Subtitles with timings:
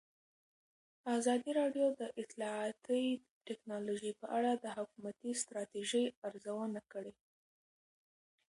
[1.17, 3.05] ازادي راډیو د اطلاعاتی
[3.47, 7.13] تکنالوژي په اړه د حکومتي ستراتیژۍ ارزونه کړې.